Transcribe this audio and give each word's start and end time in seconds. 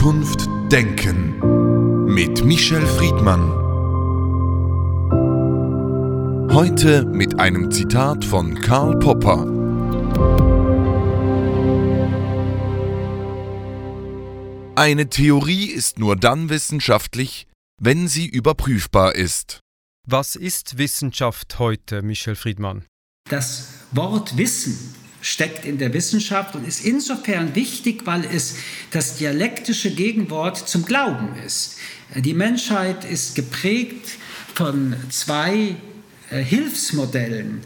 Zukunft 0.00 0.48
denken 0.72 2.06
mit 2.06 2.42
Michel 2.42 2.86
Friedmann. 2.86 3.52
Heute 6.54 7.04
mit 7.04 7.38
einem 7.38 7.70
Zitat 7.70 8.24
von 8.24 8.58
Karl 8.62 8.98
Popper. 8.98 9.44
Eine 14.74 15.10
Theorie 15.10 15.66
ist 15.66 15.98
nur 15.98 16.16
dann 16.16 16.48
wissenschaftlich, 16.48 17.46
wenn 17.78 18.08
sie 18.08 18.26
überprüfbar 18.26 19.14
ist. 19.14 19.60
Was 20.06 20.34
ist 20.34 20.78
Wissenschaft 20.78 21.58
heute, 21.58 22.00
Michel 22.00 22.36
Friedmann? 22.36 22.86
Das 23.28 23.68
Wort 23.92 24.38
Wissen 24.38 24.94
steckt 25.20 25.64
in 25.64 25.78
der 25.78 25.92
Wissenschaft 25.92 26.54
und 26.54 26.66
ist 26.66 26.84
insofern 26.84 27.54
wichtig, 27.54 28.02
weil 28.06 28.24
es 28.24 28.56
das 28.90 29.16
dialektische 29.16 29.90
Gegenwort 29.90 30.68
zum 30.68 30.84
Glauben 30.84 31.34
ist. 31.46 31.76
Die 32.16 32.34
Menschheit 32.34 33.04
ist 33.04 33.34
geprägt 33.34 34.18
von 34.54 34.96
zwei 35.10 35.76
äh, 36.30 36.42
Hilfsmodellen, 36.42 37.60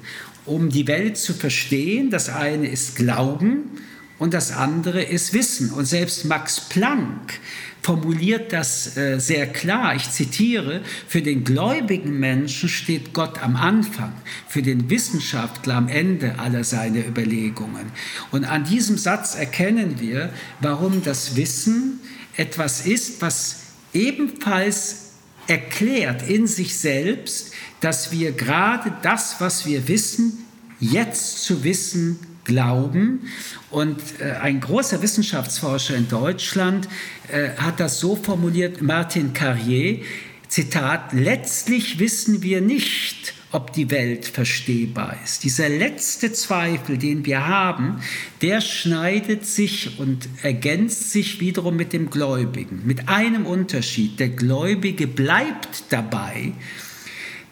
um 0.45 0.69
die 0.69 0.87
Welt 0.87 1.17
zu 1.17 1.33
verstehen. 1.33 2.11
Das 2.11 2.29
eine 2.29 2.69
ist 2.69 2.97
Glauben 2.97 3.81
und 4.19 4.33
das 4.35 4.53
andere 4.53 5.03
ist 5.03 5.33
Wissen. 5.33 5.71
Und 5.71 5.87
selbst 5.87 6.25
Max 6.25 6.61
Planck 6.61 7.41
formuliert 7.83 8.53
das 8.53 8.97
äh, 8.97 9.19
sehr 9.19 9.47
klar. 9.47 9.95
Ich 9.95 10.11
zitiere, 10.11 10.83
für 11.07 11.21
den 11.21 11.45
gläubigen 11.45 12.19
Menschen 12.19 12.69
steht 12.69 13.13
Gott 13.13 13.43
am 13.43 13.57
Anfang, 13.57 14.13
für 14.49 14.63
den 14.63 14.89
Wissenschaftler 14.89 15.75
am 15.75 15.89
Ende 15.89 16.39
aller 16.39 16.65
seiner 16.65 17.07
Überlegungen. 17.07 17.93
Und 18.31 18.45
an 18.45 18.65
diesem 18.65 18.97
Satz 18.97 19.35
erkennen 19.35 20.01
wir, 20.01 20.31
warum 20.61 21.03
das 21.03 21.37
Wissen 21.37 22.01
etwas 22.37 22.87
ist, 22.87 23.21
was 23.21 23.57
ebenfalls 23.93 25.11
erklärt 25.47 26.27
in 26.29 26.47
sich 26.47 26.79
selbst, 26.79 27.53
dass 27.81 28.13
wir 28.13 28.33
gerade 28.33 28.93
das, 29.03 29.37
was 29.41 29.67
wir 29.67 29.89
wissen, 29.89 30.47
jetzt 30.81 31.45
zu 31.45 31.65
wissen 31.65 32.19
glauben. 32.45 33.29
Und 33.71 34.01
äh, 34.21 34.33
ein 34.33 34.61
großer 34.61 35.03
Wissenschaftsforscher 35.03 35.97
in 35.97 36.09
Deutschland 36.09 36.89
äh, 37.33 37.51
hat 37.57 37.81
das 37.81 38.01
so 38.01 38.17
formuliert, 38.17 38.83
Martin 38.83 39.33
Carrier, 39.33 40.03
Zitat, 40.49 41.13
letztlich 41.13 41.99
wissen 41.99 42.43
wir 42.43 42.61
nicht, 42.61 43.35
ob 43.55 43.73
die 43.73 43.91
Welt 43.91 44.27
verstehbar 44.27 45.17
ist. 45.25 45.45
Dieser 45.45 45.69
letzte 45.69 46.33
Zweifel, 46.33 46.99
den 46.99 47.25
wir 47.25 47.47
haben, 47.47 48.01
der 48.43 48.61
schneidet 48.61 49.47
sich 49.47 49.99
und 50.01 50.29
ergänzt 50.43 51.13
sich 51.13 51.41
wiederum 51.41 51.77
mit 51.77 51.93
dem 51.93 52.11
Gläubigen. 52.11 52.83
Mit 52.85 53.09
einem 53.09 53.47
Unterschied. 53.47 54.19
Der 54.19 54.29
Gläubige 54.29 55.07
bleibt 55.07 55.85
dabei, 55.91 56.53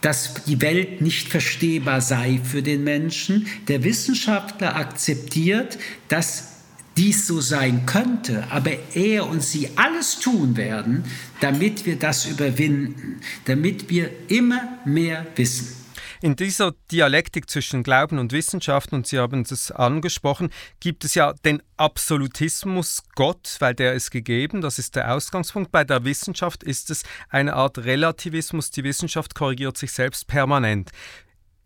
dass 0.02 0.34
die 0.44 0.60
Welt 0.60 1.00
nicht 1.00 1.28
verstehbar 1.28 2.00
sei 2.00 2.40
für 2.44 2.62
den 2.62 2.84
Menschen. 2.84 3.46
Der 3.68 3.82
Wissenschaftler 3.84 4.76
akzeptiert, 4.76 5.78
dass 6.08 6.48
dies 6.96 7.26
so 7.26 7.40
sein 7.40 7.86
könnte, 7.86 8.44
aber 8.50 8.72
er 8.94 9.26
und 9.26 9.42
sie 9.42 9.70
alles 9.76 10.18
tun 10.18 10.56
werden, 10.58 11.04
damit 11.40 11.86
wir 11.86 11.96
das 11.96 12.26
überwinden, 12.26 13.20
damit 13.46 13.88
wir 13.88 14.10
immer 14.28 14.78
mehr 14.84 15.26
wissen. 15.36 15.81
In 16.22 16.36
dieser 16.36 16.70
Dialektik 16.92 17.50
zwischen 17.50 17.82
Glauben 17.82 18.20
und 18.20 18.30
Wissenschaft, 18.30 18.92
und 18.92 19.08
Sie 19.08 19.18
haben 19.18 19.42
es 19.42 19.72
angesprochen, 19.72 20.50
gibt 20.78 21.04
es 21.04 21.16
ja 21.16 21.32
den 21.44 21.60
Absolutismus 21.76 23.02
Gott, 23.16 23.56
weil 23.58 23.74
der 23.74 23.94
ist 23.94 24.12
gegeben, 24.12 24.60
das 24.60 24.78
ist 24.78 24.94
der 24.94 25.12
Ausgangspunkt. 25.12 25.72
Bei 25.72 25.82
der 25.82 26.04
Wissenschaft 26.04 26.62
ist 26.62 26.90
es 26.90 27.02
eine 27.28 27.54
Art 27.54 27.78
Relativismus, 27.78 28.70
die 28.70 28.84
Wissenschaft 28.84 29.34
korrigiert 29.34 29.76
sich 29.76 29.90
selbst 29.90 30.28
permanent. 30.28 30.92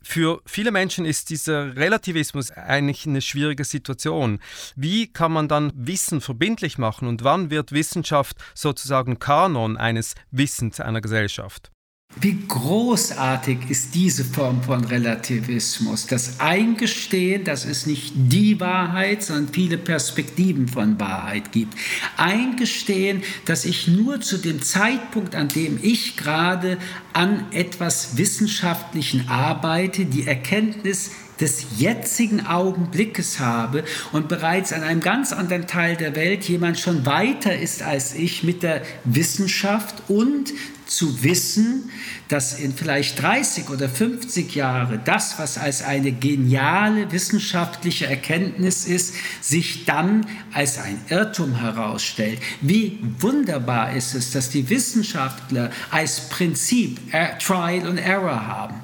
Für 0.03 0.41
viele 0.47 0.71
Menschen 0.71 1.05
ist 1.05 1.29
dieser 1.29 1.77
Relativismus 1.77 2.51
eigentlich 2.51 3.07
eine 3.07 3.21
schwierige 3.21 3.65
Situation. 3.65 4.39
Wie 4.75 5.13
kann 5.13 5.33
man 5.33 5.49
dann 5.49 5.71
Wissen 5.75 6.23
verbindlich 6.23 6.79
machen 6.79 7.09
und 7.09 7.25
wann 7.25 7.51
wird 7.51 7.73
Wissenschaft 7.73 8.39
sozusagen 8.55 9.19
Kanon 9.19 9.77
eines 9.77 10.15
Wissens 10.31 10.81
einer 10.81 11.03
Gesellschaft? 11.03 11.73
Wie 12.19 12.39
großartig 12.49 13.69
ist 13.69 13.95
diese 13.95 14.25
Form 14.25 14.63
von 14.63 14.85
Relativismus, 14.85 16.07
das 16.07 16.41
Eingestehen, 16.41 17.45
dass 17.45 17.67
es 17.67 17.85
nicht 17.85 18.15
die 18.17 18.59
Wahrheit, 18.59 19.23
sondern 19.23 19.53
viele 19.53 19.77
Perspektiven 19.77 20.67
von 20.67 20.99
Wahrheit 20.99 21.53
gibt. 21.53 21.75
Eingestehen, 22.17 23.23
dass 23.45 23.67
ich 23.67 23.87
nur 23.87 24.23
zu 24.23 24.39
dem 24.39 24.63
Zeitpunkt, 24.63 25.35
an 25.35 25.49
dem 25.49 25.79
ich 25.83 26.17
gerade 26.17 26.79
an 27.13 27.53
etwas 27.53 28.17
Wissenschaftlichen 28.17 29.29
arbeite, 29.29 30.07
die 30.07 30.27
Erkenntnis 30.27 31.11
des 31.41 31.67
jetzigen 31.79 32.47
Augenblickes 32.47 33.41
habe 33.41 33.85
und 34.13 34.29
bereits 34.29 34.73
an 34.73 34.83
einem 34.83 35.01
ganz 35.01 35.33
anderen 35.33 35.67
Teil 35.67 35.97
der 35.97 36.17
Welt 36.17 36.45
jemand 36.45 36.79
schon 36.79 37.07
weiter 37.07 37.57
ist 37.57 37.83
als 37.83 38.15
ich 38.15 38.43
mit 38.43 38.63
der 38.63 38.83
Wissenschaft 39.05 40.03
und 40.09 40.53
zu 40.87 41.23
wissen, 41.25 41.91
dass 42.29 42.59
in 42.59 42.73
vielleicht 42.73 43.21
30 43.21 43.71
oder 43.71 43.89
50 43.89 44.55
Jahren 44.55 45.01
das, 45.05 45.39
was 45.39 45.59
als 45.59 45.83
eine 45.83 46.13
geniale 46.13 47.11
wissenschaftliche 47.13 48.07
Erkenntnis 48.07 48.87
ist, 48.87 49.15
sich 49.41 49.85
dann 49.85 50.27
als 50.53 50.79
ein 50.79 51.01
Irrtum 51.09 51.57
herausstellt. 51.57 52.41
Wie 52.61 53.01
wunderbar 53.19 53.95
ist 53.95 54.15
es, 54.15 54.31
dass 54.31 54.51
die 54.51 54.69
Wissenschaftler 54.71 55.71
als 55.91 56.29
Prinzip 56.29 57.01
Trial 57.41 57.87
and 57.87 57.99
Error 57.99 58.47
haben. 58.47 58.77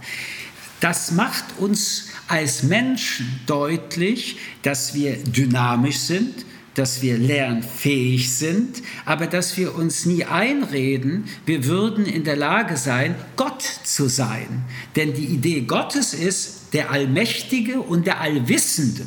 Das 0.80 1.12
macht 1.12 1.44
uns 1.58 2.08
als 2.28 2.62
Menschen 2.62 3.40
deutlich, 3.46 4.38
dass 4.62 4.94
wir 4.94 5.16
dynamisch 5.16 5.98
sind, 5.98 6.46
dass 6.74 7.02
wir 7.02 7.18
lernfähig 7.18 8.32
sind, 8.32 8.82
aber 9.04 9.26
dass 9.26 9.56
wir 9.56 9.74
uns 9.74 10.06
nie 10.06 10.24
einreden, 10.24 11.24
wir 11.44 11.66
würden 11.66 12.06
in 12.06 12.24
der 12.24 12.36
Lage 12.36 12.76
sein, 12.76 13.14
Gott 13.36 13.62
zu 13.62 14.08
sein. 14.08 14.64
Denn 14.96 15.12
die 15.12 15.26
Idee 15.26 15.62
Gottes 15.62 16.14
ist 16.14 16.72
der 16.72 16.90
Allmächtige 16.90 17.80
und 17.80 18.06
der 18.06 18.20
Allwissende. 18.20 19.02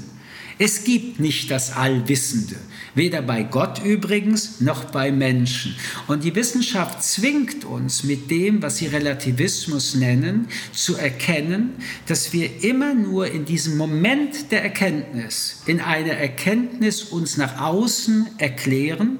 Es 0.59 0.83
gibt 0.83 1.19
nicht 1.19 1.51
das 1.51 1.75
Allwissende, 1.75 2.55
weder 2.95 3.21
bei 3.21 3.43
Gott 3.43 3.83
übrigens 3.83 4.61
noch 4.61 4.85
bei 4.85 5.11
Menschen. 5.11 5.75
Und 6.07 6.23
die 6.23 6.33
Wissenschaft 6.33 7.03
zwingt 7.03 7.65
uns 7.65 8.03
mit 8.03 8.31
dem, 8.31 8.61
was 8.61 8.77
sie 8.77 8.87
Relativismus 8.87 9.95
nennen, 9.95 10.47
zu 10.71 10.95
erkennen, 10.95 11.75
dass 12.07 12.33
wir 12.33 12.63
immer 12.63 12.93
nur 12.93 13.29
in 13.29 13.45
diesem 13.45 13.77
Moment 13.77 14.51
der 14.51 14.63
Erkenntnis, 14.63 15.61
in 15.65 15.81
einer 15.81 16.13
Erkenntnis 16.13 17.03
uns 17.03 17.37
nach 17.37 17.61
außen 17.61 18.27
erklären, 18.37 19.19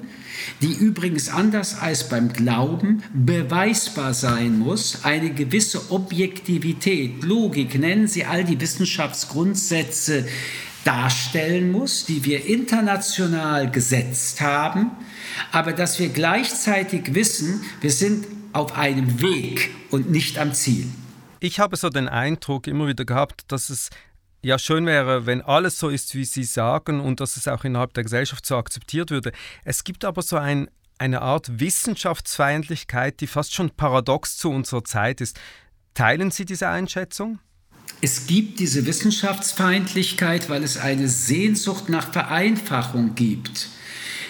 die 0.62 0.72
übrigens 0.72 1.28
anders 1.28 1.78
als 1.80 2.08
beim 2.08 2.32
Glauben 2.32 3.02
beweisbar 3.12 4.14
sein 4.14 4.58
muss, 4.58 5.04
eine 5.04 5.30
gewisse 5.30 5.90
Objektivität, 5.90 7.22
Logik, 7.24 7.78
nennen 7.78 8.06
Sie 8.06 8.24
all 8.24 8.44
die 8.44 8.60
Wissenschaftsgrundsätze, 8.60 10.26
darstellen 10.86 11.72
muss, 11.72 12.06
die 12.06 12.24
wir 12.24 12.46
international 12.46 13.70
gesetzt 13.70 14.40
haben, 14.40 14.92
aber 15.52 15.72
dass 15.72 15.98
wir 15.98 16.08
gleichzeitig 16.08 17.14
wissen, 17.14 17.62
wir 17.80 17.90
sind 17.90 18.26
auf 18.52 18.76
einem 18.76 19.20
Weg 19.20 19.70
und 19.90 20.10
nicht 20.10 20.38
am 20.38 20.54
Ziel. 20.54 20.86
Ich 21.40 21.60
habe 21.60 21.76
so 21.76 21.90
den 21.90 22.08
Eindruck 22.08 22.66
immer 22.66 22.86
wieder 22.86 23.04
gehabt, 23.04 23.42
dass 23.48 23.68
es 23.68 23.90
ja 24.42 24.58
schön 24.58 24.86
wäre, 24.86 25.26
wenn 25.26 25.42
alles 25.42 25.78
so 25.78 25.88
ist, 25.88 26.14
wie 26.14 26.24
Sie 26.24 26.44
sagen 26.44 27.00
und 27.00 27.20
dass 27.20 27.36
es 27.36 27.48
auch 27.48 27.64
innerhalb 27.64 27.92
der 27.94 28.04
Gesellschaft 28.04 28.46
so 28.46 28.56
akzeptiert 28.56 29.10
würde. 29.10 29.32
Es 29.64 29.84
gibt 29.84 30.04
aber 30.04 30.22
so 30.22 30.36
ein, 30.36 30.70
eine 30.98 31.20
Art 31.20 31.60
Wissenschaftsfeindlichkeit, 31.60 33.20
die 33.20 33.26
fast 33.26 33.54
schon 33.54 33.70
paradox 33.70 34.38
zu 34.38 34.50
unserer 34.50 34.84
Zeit 34.84 35.20
ist. 35.20 35.38
Teilen 35.94 36.30
Sie 36.30 36.44
diese 36.44 36.68
Einschätzung? 36.68 37.40
Es 38.00 38.26
gibt 38.26 38.60
diese 38.60 38.86
Wissenschaftsfeindlichkeit, 38.86 40.50
weil 40.50 40.62
es 40.62 40.76
eine 40.76 41.08
Sehnsucht 41.08 41.88
nach 41.88 42.12
Vereinfachung 42.12 43.14
gibt. 43.14 43.68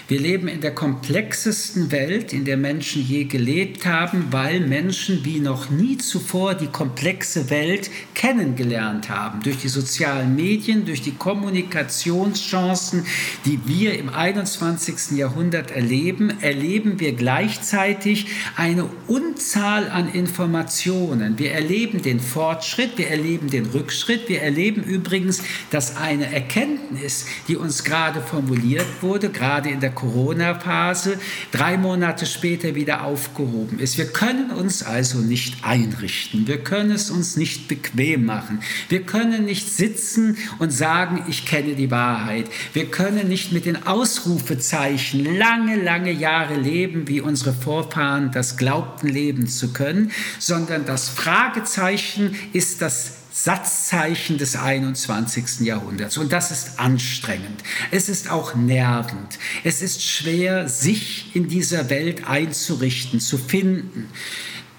Wir 0.09 0.21
leben 0.21 0.47
in 0.47 0.61
der 0.61 0.73
komplexesten 0.73 1.91
Welt, 1.91 2.33
in 2.33 2.45
der 2.45 2.57
Menschen 2.57 3.03
je 3.03 3.25
gelebt 3.25 3.87
haben, 3.87 4.27
weil 4.31 4.61
Menschen 4.61 5.25
wie 5.25 5.41
noch 5.41 5.69
nie 5.69 5.99
zuvor 5.99 6.55
die 6.55 6.69
komplexe 6.69 7.51
Welt 7.51 7.91
kennengelernt 8.15 9.09
haben. 9.11 9.43
Durch 9.43 9.57
die 9.57 9.69
sozialen 9.69 10.37
Medien, 10.37 10.85
durch 10.85 11.03
die 11.03 11.17
Kommunikationschancen, 11.17 13.05
die 13.47 13.59
wir 13.67 13.99
im 13.99 14.09
21. 14.09 15.19
Jahrhundert 15.19 15.73
erleben, 15.73 16.41
erleben 16.41 17.01
wir 17.01 17.13
gleichzeitig 17.13 18.29
eine 18.55 18.85
Unzahl 19.09 19.91
an 19.91 20.09
Informationen. 20.09 21.37
Wir 21.37 21.51
erleben 21.51 22.01
den 22.01 22.21
Fortschritt, 22.21 22.97
wir 22.97 23.09
erleben 23.09 23.51
den 23.51 23.67
Rückschritt, 23.67 24.29
wir 24.29 24.41
erleben 24.41 24.85
übrigens, 24.85 25.43
dass 25.73 25.97
eine 25.97 26.33
Erkenntnis, 26.33 27.27
die 27.49 27.57
uns 27.57 27.83
gerade 27.83 28.21
formuliert 28.21 28.87
wurde, 29.01 29.31
gerade 29.31 29.69
in 29.71 29.81
der 29.81 29.96
Corona-Phase, 29.97 31.19
drei 31.51 31.77
Monate 31.77 32.25
später 32.27 32.77
wieder 32.77 33.03
aufgehoben 33.03 33.81
ist. 33.81 33.99
Wir 33.99 34.07
können 34.07 34.53
uns 34.53 34.85
also 34.85 35.19
nicht 35.19 35.65
einrichten. 35.65 36.47
Wir 36.47 36.63
können 36.63 36.93
es 36.93 37.11
uns 37.11 37.37
nicht 37.37 37.67
bequem 37.67 38.25
machen. 38.25 38.61
Wir 38.89 39.03
können 39.03 39.45
nicht 39.45 39.69
sitzen 39.69 40.39
und 40.61 40.71
sagen, 40.73 41.25
ich 41.29 41.45
kenne 41.45 41.75
die 41.75 41.91
Wahrheit. 41.91 42.49
Wir 42.73 42.89
können 42.89 43.27
nicht 43.27 43.51
mit 43.51 43.67
den 43.67 43.85
Ausrufezeichen 43.85 45.25
lange, 45.37 45.83
lange 45.83 46.13
Jahre 46.13 46.55
leben, 46.55 47.09
wie 47.09 47.21
unsere 47.21 47.53
Vorfahren 47.53 48.31
das 48.31 48.57
glaubten 48.57 49.09
leben 49.09 49.49
zu 49.49 49.73
können, 49.73 50.13
sondern 50.39 50.87
das 50.87 51.09
Fragezeichen 51.09 52.37
ist 52.53 52.83
das 52.83 53.26
Satzzeichen 53.39 54.39
des 54.39 54.57
21. 54.57 55.61
Jahrhunderts. 55.61 56.17
Und 56.17 56.33
das 56.33 56.51
ist 56.51 56.81
anstrengend. 56.81 57.63
Es 57.91 58.09
ist 58.09 58.31
auch 58.31 58.55
nervend. 58.55 59.39
Es 59.63 59.83
ist 59.83 60.03
schwer, 60.03 60.71
sich 60.71 61.37
in 61.37 61.47
dieser 61.47 61.91
Welt 61.91 62.27
einzurichten, 62.27 63.21
zu 63.21 63.37
finden. 63.37 64.09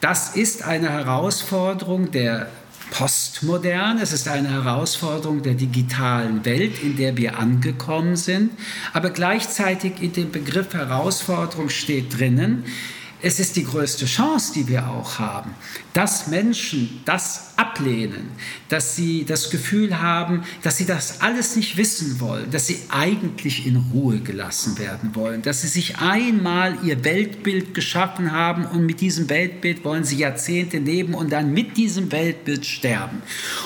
Das 0.02 0.36
ist 0.36 0.64
eine 0.64 0.90
Herausforderung 0.90 2.10
der 2.10 2.50
Postmoderne. 2.90 4.02
Es 4.02 4.12
ist 4.12 4.28
eine 4.28 4.50
Herausforderung 4.50 5.44
der 5.44 5.54
digitalen 5.54 6.44
Welt, 6.44 6.82
in 6.82 6.98
der 6.98 7.16
wir 7.16 7.38
angekommen 7.38 8.16
sind. 8.16 8.50
Aber 8.92 9.12
gleichzeitig 9.12 10.02
in 10.02 10.14
dem 10.14 10.32
Begriff 10.32 10.74
Herausforderung 10.74 11.70
steht 11.70 12.18
drinnen, 12.18 12.64
es 13.22 13.40
ist 13.40 13.56
die 13.56 13.66
größte 13.66 14.08
Chance, 14.08 14.54
die 14.54 14.68
wir 14.68 14.88
auch 14.88 15.20
haben, 15.20 15.54
dass 15.94 16.26
Menschen 16.26 17.02
das 17.06 17.47
ablehnen, 17.58 18.30
dass 18.70 18.96
sie 18.96 19.26
das 19.26 19.50
Gefühl 19.50 20.00
haben, 20.00 20.44
dass 20.62 20.78
sie 20.78 20.86
das 20.86 21.22
alles 21.22 21.56
nicht 21.56 21.76
wissen 21.76 22.20
wollen, 22.20 22.52
dass 22.52 22.68
sie 22.68 22.80
eigentlich 22.90 23.66
in 23.66 23.78
Ruhe 23.92 24.20
gelassen 24.20 24.78
werden 24.78 25.16
wollen, 25.16 25.42
dass 25.42 25.62
sie 25.62 25.68
sich 25.68 25.98
einmal 25.98 26.78
ihr 26.84 27.04
Weltbild 27.04 27.74
geschaffen 27.74 28.32
haben 28.32 28.66
und 28.66 28.86
mit 28.86 29.02
diesem 29.02 29.30
Weltbild 29.30 29.84
wollen 29.84 30.04
sie 30.04 30.18
Jahrzehnte 30.18 30.78
leben 30.78 31.16
und 31.16 31.32
dann 31.32 31.52
mit 31.52 31.78
diesem 31.78 32.12
Weltbild 32.12 32.66
sterben 32.66 33.24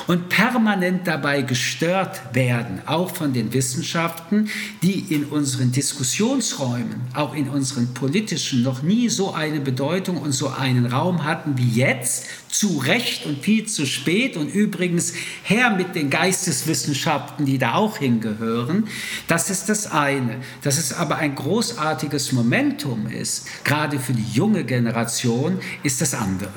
und 0.07 0.29
permanent 0.29 1.05
dabei 1.05 1.41
gestört 1.41 2.21
werden, 2.33 2.81
auch 2.85 3.13
von 3.13 3.33
den 3.33 3.53
Wissenschaften, 3.53 4.49
die 4.83 4.99
in 5.13 5.25
unseren 5.25 5.73
Diskussionsräumen, 5.73 7.01
auch 7.13 7.35
in 7.35 7.49
unseren 7.49 7.93
politischen, 7.93 8.63
noch 8.63 8.83
nie 8.83 9.09
so 9.09 9.33
eine 9.33 9.59
Bedeutung 9.59 10.17
und 10.17 10.31
so 10.31 10.47
einen 10.47 10.85
Raum 10.85 11.25
hatten 11.25 11.57
wie 11.57 11.69
jetzt, 11.69 12.27
zu 12.51 12.80
Recht 12.80 13.25
und 13.25 13.44
viel 13.44 13.65
zu 13.65 13.86
spät 13.86 14.38
und 14.38 14.50
übrigens 14.50 15.13
her 15.44 15.71
mit 15.71 15.95
den 15.95 16.09
Geisteswissenschaften, 16.09 17.45
die 17.45 17.57
da 17.57 17.75
auch 17.75 17.98
hingehören. 17.98 18.88
Das 19.27 19.50
ist 19.50 19.69
das 19.69 19.92
eine. 19.92 20.42
Dass 20.62 20.77
es 20.77 20.94
aber 20.94 21.18
ein 21.18 21.36
großartiges 21.36 22.31
Momentum 22.31 23.07
ist, 23.07 23.48
gerade 23.63 24.00
für 24.00 24.13
die 24.13 24.31
junge 24.33 24.63
Generation, 24.63 25.59
ist 25.83 26.01
das 26.01 26.13
andere. 26.13 26.51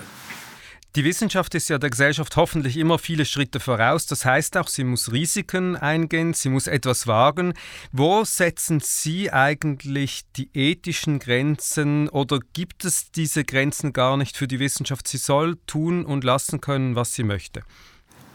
Die 0.97 1.03
Wissenschaft 1.03 1.57
ist 1.57 1.69
ja 1.71 1.79
der 1.79 1.91
Gesellschaft 1.91 2.37
hoffentlich 2.37 2.77
immer 2.77 3.01
viele 3.01 3.25
Schritte 3.25 3.59
voraus. 3.59 4.07
Das 4.07 4.25
heißt 4.25 4.57
auch, 4.57 4.69
sie 4.69 4.85
muss 4.85 5.11
Risiken 5.11 5.75
eingehen, 5.75 6.35
sie 6.35 6.49
muss 6.51 6.69
etwas 6.69 7.09
wagen. 7.09 7.55
Wo 7.91 8.25
setzen 8.25 8.79
Sie 8.79 9.33
eigentlich 9.33 10.23
die 10.37 10.51
ethischen 10.55 11.19
Grenzen 11.19 12.09
oder 12.09 12.39
gibt 12.53 12.85
es 12.85 13.11
diese 13.11 13.43
Grenzen 13.43 13.93
gar 13.93 14.17
nicht 14.17 14.37
für 14.37 14.47
die 14.47 14.61
Wissenschaft? 14.61 15.09
Sie 15.09 15.17
soll 15.17 15.57
tun 15.67 16.05
und 16.05 16.23
lassen 16.23 16.61
können, 16.61 16.95
was 16.95 17.13
sie 17.15 17.25
möchte. 17.25 17.63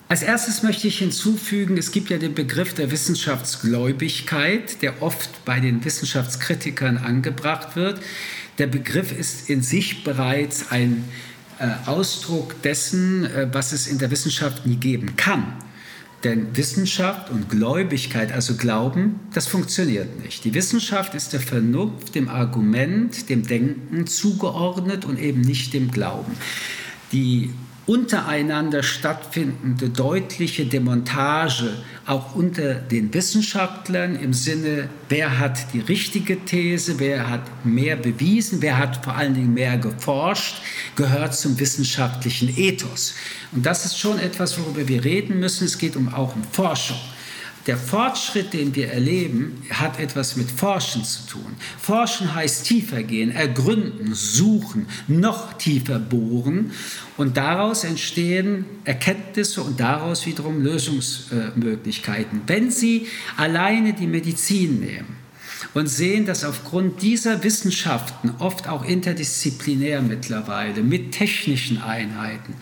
Als 0.09 0.21
erstes 0.21 0.61
möchte 0.61 0.89
ich 0.89 0.99
hinzufügen, 0.99 1.77
es 1.77 1.93
gibt 1.93 2.09
ja 2.09 2.17
den 2.17 2.35
Begriff 2.35 2.73
der 2.73 2.91
Wissenschaftsgläubigkeit, 2.91 4.81
der 4.81 5.01
oft 5.01 5.45
bei 5.45 5.61
den 5.61 5.85
Wissenschaftskritikern 5.85 6.97
angebracht 6.97 7.77
wird. 7.77 8.01
Der 8.57 8.67
Begriff 8.67 9.17
ist 9.17 9.49
in 9.49 9.61
sich 9.61 10.03
bereits 10.03 10.71
ein 10.71 11.05
Ausdruck 11.85 12.61
dessen, 12.61 13.25
äh, 13.25 13.47
was 13.51 13.71
es 13.71 13.87
in 13.87 13.97
der 13.97 14.11
Wissenschaft 14.11 14.65
nie 14.65 14.77
geben 14.77 15.15
kann. 15.15 15.53
Denn 16.23 16.55
Wissenschaft 16.57 17.29
und 17.29 17.49
Gläubigkeit, 17.49 18.33
also 18.33 18.55
Glauben, 18.55 19.21
das 19.33 19.47
funktioniert 19.47 20.21
nicht. 20.21 20.43
Die 20.43 20.53
Wissenschaft 20.53 21.15
ist 21.15 21.31
der 21.31 21.39
Vernunft, 21.39 22.13
dem 22.13 22.27
Argument, 22.27 23.29
dem 23.29 23.47
Denken 23.47 24.05
zugeordnet 24.05 25.05
und 25.05 25.17
eben 25.17 25.39
nicht 25.39 25.73
dem 25.73 25.91
Glauben. 25.91 26.33
Die 27.13 27.51
untereinander 27.89 28.83
stattfindende 28.83 29.89
deutliche 29.89 30.67
Demontage 30.67 31.73
auch 32.05 32.35
unter 32.35 32.75
den 32.75 33.11
Wissenschaftlern 33.15 34.15
im 34.15 34.31
Sinne, 34.31 34.89
wer 35.09 35.39
hat 35.39 35.73
die 35.73 35.79
richtige 35.79 36.45
These, 36.45 36.99
wer 36.99 37.27
hat 37.27 37.65
mehr 37.65 37.95
bewiesen, 37.95 38.61
wer 38.61 38.77
hat 38.77 39.03
vor 39.03 39.15
allen 39.15 39.33
Dingen 39.33 39.55
mehr 39.55 39.79
geforscht, 39.79 40.61
gehört 40.95 41.33
zum 41.33 41.59
wissenschaftlichen 41.59 42.55
Ethos. 42.55 43.15
Und 43.53 43.65
das 43.65 43.85
ist 43.85 43.97
schon 43.97 44.19
etwas, 44.19 44.59
worüber 44.59 44.87
wir 44.87 45.03
reden 45.03 45.39
müssen. 45.39 45.65
Es 45.65 45.79
geht 45.79 45.95
um, 45.95 46.13
auch 46.13 46.35
um 46.35 46.43
Forschung. 46.43 46.99
Der 47.67 47.77
Fortschritt, 47.77 48.53
den 48.53 48.73
wir 48.75 48.91
erleben, 48.91 49.61
hat 49.69 49.99
etwas 49.99 50.35
mit 50.35 50.49
Forschen 50.49 51.03
zu 51.03 51.27
tun. 51.27 51.55
Forschen 51.79 52.33
heißt 52.33 52.65
tiefer 52.65 53.03
gehen, 53.03 53.31
ergründen, 53.31 54.13
suchen, 54.13 54.87
noch 55.07 55.53
tiefer 55.53 55.99
bohren 55.99 56.71
und 57.17 57.37
daraus 57.37 57.83
entstehen 57.83 58.65
Erkenntnisse 58.85 59.61
und 59.61 59.79
daraus 59.79 60.25
wiederum 60.25 60.63
Lösungsmöglichkeiten. 60.63 62.41
Wenn 62.47 62.71
Sie 62.71 63.07
alleine 63.37 63.93
die 63.93 64.07
Medizin 64.07 64.79
nehmen, 64.79 65.19
und 65.73 65.87
sehen, 65.87 66.25
dass 66.25 66.43
aufgrund 66.43 67.01
dieser 67.01 67.43
Wissenschaften, 67.43 68.33
oft 68.39 68.67
auch 68.67 68.83
interdisziplinär 68.83 70.01
mittlerweile, 70.01 70.81
mit 70.81 71.11
technischen 71.11 71.81
Einheiten, 71.81 72.55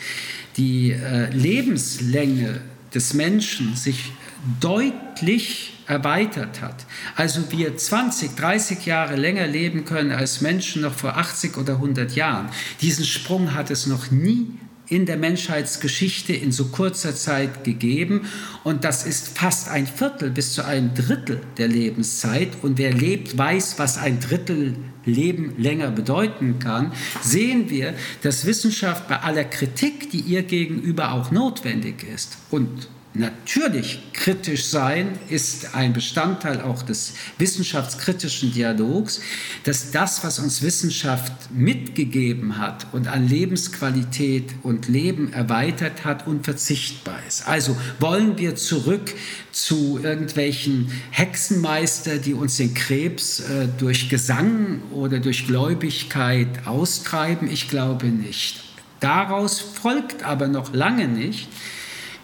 die 0.58 0.92
äh, 0.92 1.30
Lebenslänge 1.32 2.62
des 2.94 3.14
Menschen 3.14 3.76
sich 3.76 4.12
deutlich 4.60 5.74
erweitert 5.88 6.62
hat. 6.62 6.86
Also 7.16 7.52
wir 7.52 7.78
20, 7.78 8.36
30 8.36 8.86
Jahre 8.86 9.16
länger 9.16 9.48
leben 9.48 9.86
können 9.86 10.12
als 10.12 10.42
Menschen 10.42 10.82
noch 10.82 10.94
vor 10.94 11.18
80 11.18 11.58
oder 11.58 11.74
100 11.74 12.16
Jahren. 12.16 12.50
Diesen 12.82 13.06
Sprung 13.06 13.54
hat 13.54 13.72
es 13.72 13.88
noch 13.88 14.12
nie 14.12 14.52
in 14.90 15.06
der 15.06 15.18
Menschheitsgeschichte 15.18 16.34
in 16.34 16.52
so 16.52 16.66
kurzer 16.66 17.14
Zeit 17.14 17.64
gegeben. 17.64 18.28
Und 18.64 18.84
das 18.84 19.06
ist 19.06 19.38
fast 19.38 19.70
ein 19.70 19.86
Viertel 19.86 20.30
bis 20.30 20.54
zu 20.54 20.64
einem 20.64 20.94
Drittel 20.94 21.42
der 21.58 21.68
Lebenszeit. 21.68 22.50
Und 22.62 22.78
wer 22.78 22.94
lebt, 22.94 23.38
weiß, 23.38 23.80
was 23.80 23.98
ein 23.98 24.20
Drittel 24.20 24.76
Leben 25.06 25.54
länger 25.58 25.90
bedeuten 25.92 26.60
kann, 26.60 26.92
sehen 27.22 27.70
wir, 27.70 27.94
dass 28.24 28.46
Wissenschaft 28.46 29.08
bei 29.08 29.20
aller 29.20 29.46
Kritik, 29.46 30.10
die 30.10 30.20
ihr 30.20 30.44
gegenüber 30.44 31.14
auch 31.14 31.32
notwendig 31.32 32.04
ist 32.04 32.38
und 32.52 32.90
Natürlich 33.14 34.00
kritisch 34.14 34.66
sein 34.66 35.18
ist 35.30 35.74
ein 35.74 35.94
Bestandteil 35.94 36.62
auch 36.62 36.84
des 36.84 37.14
wissenschaftskritischen 37.40 38.54
Dialogs, 38.54 39.22
dass 39.64 39.90
das, 39.90 40.24
was 40.24 40.38
uns 40.38 40.62
Wissenschaft 40.62 41.32
mitgegeben 41.52 42.60
hat 42.60 42.86
und 42.92 43.08
an 43.08 43.28
Lebensqualität 43.28 44.54
und 44.62 44.88
Leben 44.88 45.34
erweitert 45.34 46.06
hat, 46.06 46.28
unverzichtbar 46.28 47.18
ist. 47.28 47.48
Also 47.48 47.76
wollen 48.00 48.38
wir 48.38 48.56
zurück 48.56 49.16
zu 49.52 50.00
irgendwelchen 50.04 50.92
Hexenmeister, 51.10 52.20
die 52.20 52.36
uns 52.36 52.58
den 52.58 52.76
Krebs 52.76 53.40
äh, 53.40 53.68
durch 53.80 54.10
Gesang 54.10 54.82
oder 54.92 55.20
durch 55.20 55.48
Gläubigkeit 55.48 56.68
austreiben? 56.68 57.50
Ich 57.50 57.68
glaube 57.68 58.08
nicht. 58.08 58.64
Daraus 59.00 59.60
folgt 59.60 60.24
aber 60.24 60.48
noch 60.48 60.74
lange 60.74 61.08
nicht, 61.08 61.48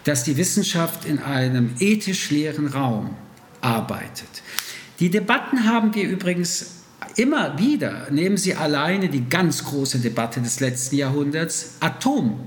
dass 0.04 0.24
die 0.24 0.36
Wissenschaft 0.36 1.04
in 1.04 1.18
einem 1.18 1.74
ethisch 1.78 2.30
leeren 2.30 2.68
Raum 2.68 3.10
arbeitet. 3.60 4.28
Die 5.00 5.10
Debatten 5.10 5.66
haben 5.66 5.94
wir 5.94 6.08
übrigens 6.08 6.82
immer 7.16 7.58
wieder. 7.58 8.08
Nehmen 8.10 8.36
Sie 8.36 8.54
alleine 8.54 9.08
die 9.08 9.28
ganz 9.28 9.64
große 9.64 9.98
Debatte 9.98 10.40
des 10.40 10.60
letzten 10.60 10.96
Jahrhunderts, 10.96 11.76
Atom. 11.80 12.40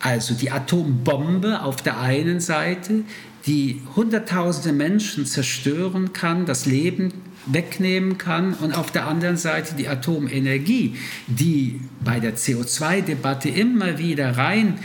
Also 0.00 0.34
die 0.34 0.50
Atombombe 0.50 1.62
auf 1.62 1.76
der 1.76 1.98
einen 2.00 2.40
Seite, 2.40 3.04
die 3.46 3.82
Hunderttausende 3.96 4.72
Menschen 4.72 5.26
zerstören 5.26 6.12
kann, 6.12 6.46
das 6.46 6.66
Leben 6.66 7.12
wegnehmen 7.46 8.16
kann 8.16 8.54
und 8.54 8.76
auf 8.76 8.90
der 8.90 9.06
anderen 9.06 9.36
Seite 9.36 9.74
die 9.74 9.88
Atomenergie, 9.88 10.96
die 11.26 11.80
bei 12.02 12.20
der 12.20 12.36
CO2-Debatte 12.36 13.50
immer 13.50 13.98
wieder 13.98 14.36
rein 14.36 14.78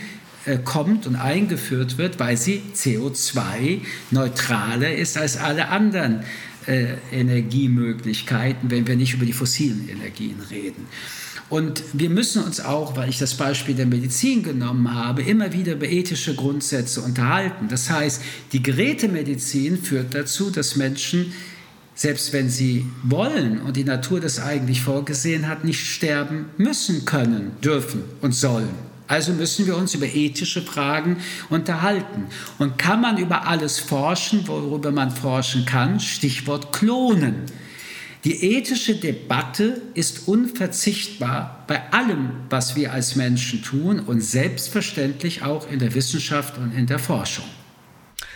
kommt 0.63 1.07
und 1.07 1.15
eingeführt 1.15 1.97
wird, 1.97 2.19
weil 2.19 2.37
sie 2.37 2.61
CO2-neutraler 2.75 4.95
ist 4.95 5.17
als 5.17 5.37
alle 5.37 5.69
anderen 5.69 6.23
äh, 6.65 6.95
Energiemöglichkeiten, 7.11 8.71
wenn 8.71 8.87
wir 8.87 8.95
nicht 8.95 9.13
über 9.13 9.25
die 9.25 9.33
fossilen 9.33 9.89
Energien 9.89 10.39
reden. 10.49 10.87
Und 11.49 11.83
wir 11.93 12.09
müssen 12.11 12.43
uns 12.43 12.61
auch, 12.61 12.95
weil 12.95 13.09
ich 13.09 13.17
das 13.17 13.33
Beispiel 13.33 13.73
der 13.73 13.87
Medizin 13.87 14.43
genommen 14.43 14.93
habe, 14.93 15.23
immer 15.23 15.51
wieder 15.51 15.73
über 15.73 15.87
ethische 15.87 16.35
Grundsätze 16.35 17.01
unterhalten. 17.01 17.67
Das 17.69 17.89
heißt, 17.89 18.21
die 18.51 18.61
Gerätemedizin 18.61 19.81
führt 19.81 20.13
dazu, 20.13 20.51
dass 20.51 20.75
Menschen 20.75 21.33
selbst 21.95 22.31
wenn 22.31 22.49
sie 22.49 22.85
wollen 23.03 23.59
und 23.59 23.75
die 23.75 23.83
Natur 23.83 24.21
das 24.21 24.39
eigentlich 24.39 24.81
vorgesehen 24.81 25.49
hat, 25.49 25.65
nicht 25.65 25.85
sterben 25.85 26.45
müssen, 26.57 27.03
können, 27.03 27.51
dürfen 27.61 28.03
und 28.21 28.33
sollen. 28.33 28.88
Also 29.09 29.33
müssen 29.33 29.65
wir 29.65 29.75
uns 29.75 29.95
über 29.95 30.05
ethische 30.05 30.61
Fragen 30.61 31.17
unterhalten. 31.49 32.27
Und 32.59 32.77
kann 32.77 33.01
man 33.01 33.17
über 33.17 33.47
alles 33.47 33.79
forschen, 33.79 34.47
worüber 34.47 34.91
man 34.91 35.09
forschen 35.09 35.65
kann? 35.65 35.99
Stichwort 35.99 36.71
Klonen. 36.71 37.41
Die 38.23 38.55
ethische 38.55 38.95
Debatte 38.95 39.81
ist 39.95 40.27
unverzichtbar 40.27 41.63
bei 41.67 41.91
allem, 41.91 42.33
was 42.51 42.75
wir 42.75 42.93
als 42.93 43.15
Menschen 43.15 43.63
tun 43.63 43.99
und 43.99 44.21
selbstverständlich 44.21 45.41
auch 45.41 45.71
in 45.71 45.79
der 45.79 45.95
Wissenschaft 45.95 46.59
und 46.59 46.71
in 46.71 46.85
der 46.85 46.99
Forschung. 46.99 47.45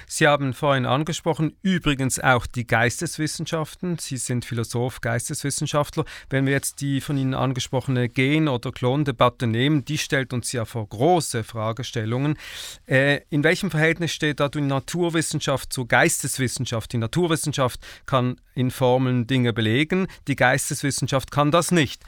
Sie 0.08 0.28
haben 0.28 0.54
vorhin 0.54 0.86
angesprochen, 0.86 1.56
übrigens 1.62 2.20
auch 2.20 2.46
die 2.46 2.66
Geisteswissenschaften. 2.66 3.98
Sie 4.00 4.18
sind 4.18 4.46
Philosoph, 4.46 5.02
Geisteswissenschaftler. 5.02 6.06
Wenn 6.30 6.46
wir 6.46 6.54
jetzt 6.54 6.82
die 6.82 7.02
von 7.02 7.18
Ihnen 7.18 7.34
angesprochene 7.34 8.10
Gen- 8.10 8.48
oder 8.48 8.72
Klondebatte 8.72 9.48
nehmen, 9.48 9.86
die 9.86 9.98
stellt 9.98 10.34
uns 10.34 10.52
ja 10.52 10.66
vor 10.66 10.88
große 10.88 11.44
Fragestellungen. 11.44 12.38
Äh, 12.86 13.22
in 13.30 13.44
welchem 13.44 13.72
Verhältnis 13.72 14.12
steht 14.12 14.40
da 14.40 14.50
die 14.50 14.62
Naturwissenschaft 14.62 15.74
zur 15.74 15.88
Geisteswissenschaft? 15.88 16.94
Die 16.94 16.98
Naturwissenschaft 16.98 17.80
kann 18.06 18.40
in 18.56 18.72
Formeln 18.72 19.28
Dinge 19.28 19.54
belegen, 19.54 20.08
die 20.28 20.36
Geisteswissenschaft 20.36 21.32
kann 21.32 21.52
das 21.52 21.72
nicht. 21.72 22.04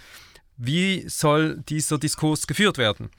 Wie 0.57 1.07
soll 1.09 1.61
dieser 1.67 1.97
Diskurs 1.97 2.47
geführt 2.47 2.77
werden? 2.77 3.09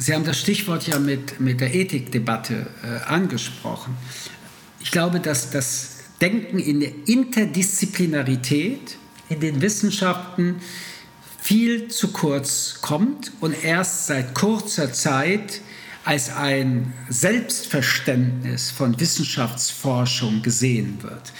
Sie 0.00 0.14
haben 0.14 0.24
das 0.24 0.40
Stichwort 0.40 0.86
ja 0.86 0.98
mit, 0.98 1.40
mit 1.40 1.60
der 1.60 1.74
Ethikdebatte 1.74 2.66
äh, 2.82 3.04
angesprochen. 3.06 3.98
Ich 4.80 4.92
glaube, 4.92 5.20
dass 5.20 5.50
das 5.50 5.98
Denken 6.22 6.58
in 6.58 6.80
der 6.80 6.92
Interdisziplinarität 7.06 8.96
in 9.28 9.40
den 9.40 9.60
Wissenschaften 9.60 10.56
viel 11.38 11.88
zu 11.88 12.12
kurz 12.12 12.78
kommt 12.80 13.32
und 13.40 13.62
erst 13.62 14.06
seit 14.06 14.34
kurzer 14.34 14.90
Zeit 14.94 15.60
als 16.06 16.34
ein 16.34 16.94
Selbstverständnis 17.10 18.70
von 18.70 18.98
Wissenschaftsforschung 18.98 20.40
gesehen 20.40 21.02
wird. 21.02 21.34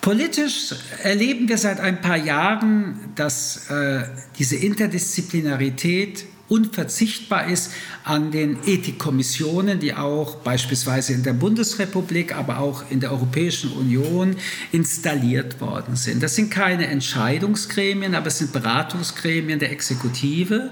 Politisch 0.00 0.74
erleben 1.04 1.48
wir 1.48 1.56
seit 1.56 1.78
ein 1.78 2.00
paar 2.00 2.16
Jahren, 2.16 2.98
dass 3.14 3.70
äh, 3.70 4.02
diese 4.36 4.56
Interdisziplinarität 4.56 6.24
unverzichtbar 6.52 7.48
ist 7.48 7.72
an 8.04 8.30
den 8.30 8.58
Ethikkommissionen, 8.66 9.80
die 9.80 9.94
auch 9.94 10.36
beispielsweise 10.36 11.14
in 11.14 11.22
der 11.22 11.32
Bundesrepublik, 11.32 12.36
aber 12.36 12.58
auch 12.58 12.84
in 12.90 13.00
der 13.00 13.10
Europäischen 13.10 13.72
Union 13.72 14.36
installiert 14.70 15.62
worden 15.62 15.96
sind. 15.96 16.22
Das 16.22 16.36
sind 16.36 16.50
keine 16.50 16.88
Entscheidungsgremien, 16.88 18.14
aber 18.14 18.26
es 18.26 18.38
sind 18.38 18.52
Beratungsgremien 18.52 19.58
der 19.58 19.72
Exekutive 19.72 20.70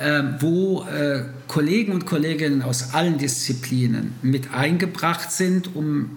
ähm, 0.00 0.36
wo 0.38 0.84
äh, 0.84 1.24
Kollegen 1.48 1.90
und 1.92 2.06
Kolleginnen 2.06 2.62
aus 2.62 2.94
allen 2.94 3.18
Disziplinen 3.18 4.14
mit 4.22 4.54
eingebracht 4.54 5.32
sind, 5.32 5.74
um 5.74 6.10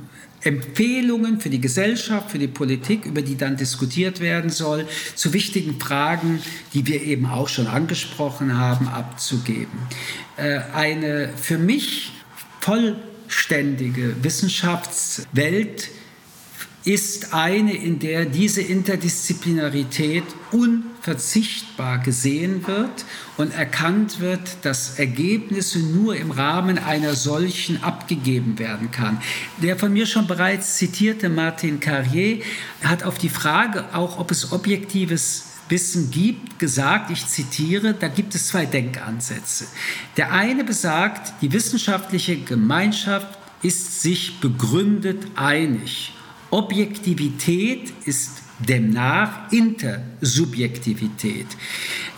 Empfehlungen 0.44 1.40
für 1.40 1.50
die 1.50 1.62
Gesellschaft, 1.62 2.32
für 2.32 2.40
die 2.40 2.48
Politik, 2.48 3.06
über 3.06 3.22
die 3.22 3.38
dann 3.38 3.58
diskutiert 3.58 4.20
werden 4.20 4.50
soll, 4.50 4.88
zu 5.16 5.34
wichtigen 5.34 5.80
Fragen, 5.80 6.42
die 6.74 6.88
wir 6.88 7.04
eben 7.04 7.28
auch 7.28 7.48
schon 7.48 7.68
angesprochen 7.68 8.58
haben, 8.58 8.88
abzugeben. 8.88 9.80
Äh, 10.38 10.60
eine 10.74 11.30
für 11.36 11.58
mich 11.58 12.12
vollständige 12.60 14.16
Wissenschaftswelt 14.24 15.90
ist 16.84 17.34
eine, 17.34 17.76
in 17.76 18.00
der 18.00 18.26
diese 18.26 18.62
Interdisziplinarität 18.62 20.24
unverzichtbar 20.52 22.00
gesehen 22.00 22.66
wird 22.66 23.06
und 23.38 23.54
erkannt 23.54 24.20
wird, 24.20 24.58
dass 24.64 24.98
Ergebnisse 24.98 25.80
nur 25.80 26.16
im 26.16 26.32
Rahmen 26.32 26.80
einer 26.80 27.14
solchen 27.14 27.84
abgegeben 27.84 28.58
werden 28.58 28.90
kann. 28.90 29.22
Der 29.62 29.78
von 29.78 29.94
mir 29.94 30.08
schon 30.08 30.26
bereits 30.26 30.78
zitierte 30.78 31.30
Martin 31.30 31.80
Carrier 31.80 32.42
hat 32.84 33.04
auf 33.04 33.20
die 33.20 33.30
Frage 33.30 33.94
auch, 33.94 34.18
ob 34.18 34.32
es 34.32 34.52
objektives 34.52 35.46
Wissen 35.70 36.10
gibt, 36.12 36.60
gesagt, 36.60 37.12
ich 37.12 37.28
zitiere, 37.28 37.94
da 37.94 38.10
gibt 38.10 38.36
es 38.36 38.48
zwei 38.48 38.66
Denkansätze. 38.66 39.68
Der 40.18 40.34
eine 40.34 40.64
besagt, 40.64 41.42
die 41.42 41.54
wissenschaftliche 41.54 42.38
Gemeinschaft 42.38 43.38
ist 43.62 44.02
sich 44.02 44.40
begründet 44.42 45.28
einig 45.36 46.14
Objektivität 46.52 47.92
ist 48.06 48.30
demnach 48.60 49.52
Intersubjektivität. 49.52 51.48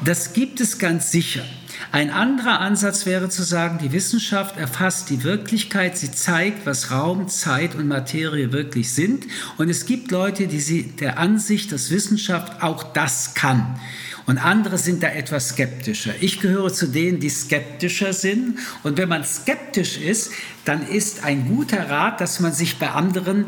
Das 0.04 0.34
gibt 0.34 0.60
es 0.60 0.80
ganz 0.80 1.12
sicher. 1.12 1.44
Ein 1.92 2.10
anderer 2.10 2.60
Ansatz 2.60 3.06
wäre 3.06 3.30
zu 3.30 3.44
sagen, 3.44 3.78
die 3.82 3.92
Wissenschaft 3.92 4.58
erfasst 4.58 5.10
die 5.12 5.24
Wirklichkeit, 5.24 5.98
sie 5.98 6.12
zeigt, 6.12 6.66
was 6.66 6.92
Raum, 6.92 7.28
Zeit 7.28 7.76
und 7.76 7.88
Materie 7.88 8.52
wirklich 8.52 8.92
sind. 8.92 9.26
Und 9.58 9.70
es 9.70 9.86
gibt 9.86 10.10
Leute, 10.12 10.48
die 10.48 10.60
sie 10.60 10.84
der 10.84 11.20
Ansicht, 11.20 11.72
dass 11.72 11.92
Wissenschaft 11.92 12.64
auch 12.64 12.84
das 12.84 13.36
kann. 13.36 13.80
Und 14.26 14.38
andere 14.38 14.78
sind 14.78 15.04
da 15.04 15.10
etwas 15.10 15.50
skeptischer. 15.50 16.14
Ich 16.22 16.40
gehöre 16.40 16.74
zu 16.74 16.88
denen, 16.88 17.20
die 17.20 17.30
skeptischer 17.30 18.14
sind. 18.14 18.58
Und 18.82 18.98
wenn 18.98 19.10
man 19.10 19.26
skeptisch 19.26 19.98
ist, 19.98 20.32
dann 20.64 20.88
ist 20.88 21.26
ein 21.26 21.48
guter 21.48 21.90
Rat, 21.90 22.22
dass 22.22 22.40
man 22.40 22.54
sich 22.54 22.80
bei 22.80 22.90
anderen 22.90 23.48